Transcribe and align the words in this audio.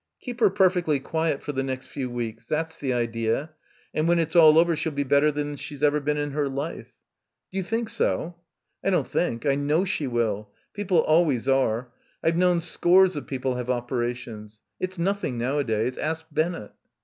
"Keep 0.19 0.39
her 0.39 0.49
perfectly 0.49 0.99
quiet 0.99 1.43
for 1.43 1.51
the 1.51 1.61
next 1.61 1.85
few 1.85 2.09
weeks, 2.09 2.47
that's 2.47 2.75
the 2.75 2.91
idea, 2.91 3.51
and 3.93 4.07
when 4.07 4.17
it's 4.17 4.35
all 4.35 4.57
over 4.57 4.75
she'll 4.75 4.91
be 4.91 5.03
better 5.03 5.31
than 5.31 5.55
she's 5.55 5.83
ever 5.83 5.99
been 5.99 6.17
in 6.17 6.31
her 6.31 6.49
life." 6.49 6.95
"D'you 7.51 7.61
think 7.61 7.87
so?" 7.87 8.35
"I 8.83 8.89
don't 8.89 9.07
think, 9.07 9.45
I 9.45 9.53
know 9.53 9.85
she 9.85 10.07
will; 10.07 10.49
people 10.73 11.01
always 11.03 11.47
are. 11.47 11.91
I've 12.23 12.35
known 12.35 12.61
scores 12.61 13.15
of 13.15 13.27
people 13.27 13.57
have 13.57 13.69
operations. 13.69 14.61
It's 14.79 14.97
nothing 14.97 15.37
nowadays. 15.37 15.99
Ask 15.99 16.25
Bennett." 16.31 16.71